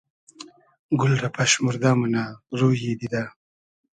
گول 0.99 1.13
رۂ 1.27 1.29
پئشموردۂ 1.35 1.91
مونۂ 1.99 2.23
رویی 2.59 2.93
دیدۂ 2.99 3.23